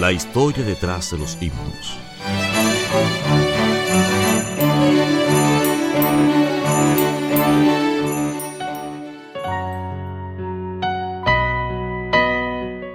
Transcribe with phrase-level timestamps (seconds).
[0.00, 1.98] La historia detrás de los himnos.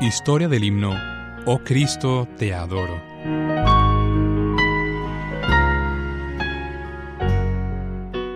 [0.00, 0.94] Historia del himno
[1.46, 3.00] Oh Cristo, te adoro.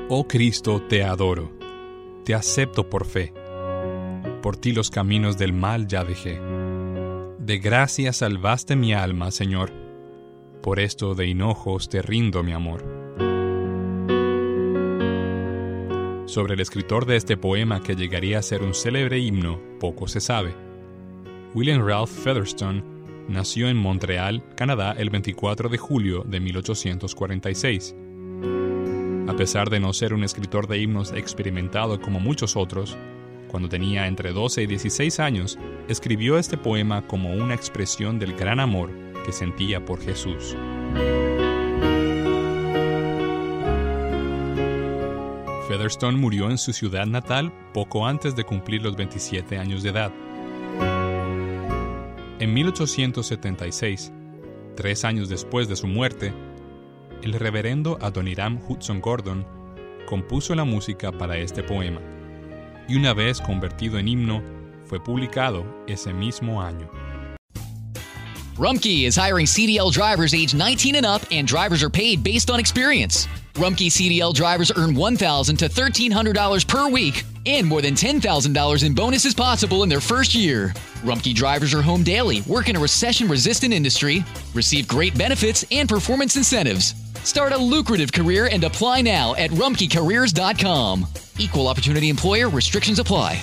[0.08, 1.52] Oh Cristo, te adoro.
[2.24, 3.34] Te acepto por fe.
[4.42, 6.53] Por ti los caminos del mal ya dejé.
[7.44, 9.70] De gracia salvaste mi alma, Señor.
[10.62, 12.80] Por esto de hinojos te rindo mi amor.
[16.24, 20.20] Sobre el escritor de este poema que llegaría a ser un célebre himno, poco se
[20.22, 20.54] sabe.
[21.52, 22.82] William Ralph Featherstone
[23.28, 27.94] nació en Montreal, Canadá, el 24 de julio de 1846.
[29.28, 32.96] A pesar de no ser un escritor de himnos experimentado como muchos otros,
[33.54, 38.58] cuando tenía entre 12 y 16 años, escribió este poema como una expresión del gran
[38.58, 38.90] amor
[39.24, 40.56] que sentía por Jesús.
[45.68, 50.12] Featherstone murió en su ciudad natal poco antes de cumplir los 27 años de edad.
[52.40, 54.12] En 1876,
[54.74, 56.32] tres años después de su muerte,
[57.22, 59.46] el reverendo Adoniram Hudson Gordon
[60.06, 62.00] compuso la música para este poema,
[62.88, 64.42] y una vez convertido en himno,
[64.86, 66.88] fue publicado ese mismo año.
[68.56, 72.60] Rumpke is hiring CDL drivers age 19 and up, and drivers are paid based on
[72.60, 73.26] experience.
[73.54, 79.34] Rumpke CDL drivers earn $1,000 to $1,300 per week and more than $10,000 in bonuses
[79.34, 80.72] possible in their first year.
[81.04, 85.86] Rumpke drivers are home daily, work in a recession resistant industry, receive great benefits and
[85.88, 86.94] performance incentives.
[87.22, 91.06] Start a lucrative career and apply now at rumpkecareers.com.
[91.38, 93.42] Equal opportunity employer restrictions apply.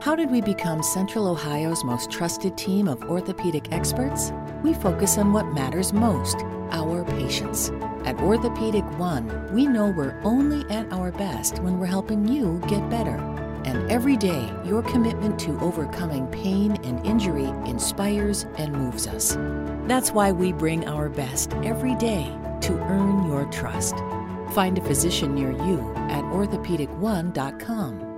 [0.00, 4.32] How did we become Central Ohio's most trusted team of orthopedic experts?
[4.64, 6.36] We focus on what matters most
[6.72, 7.70] our patients.
[8.04, 12.88] At Orthopedic One, we know we're only at our best when we're helping you get
[12.90, 13.41] better.
[13.64, 19.36] And every day, your commitment to overcoming pain and injury inspires and moves us.
[19.86, 22.24] That's why we bring our best every day
[22.62, 23.96] to earn your trust.
[24.52, 28.11] Find a physician near you at orthopedic1.com.